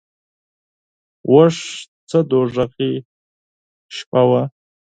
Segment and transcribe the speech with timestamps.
[1.35, 1.55] اخ
[2.09, 2.91] څه دوږخي
[3.95, 4.41] شپه وه.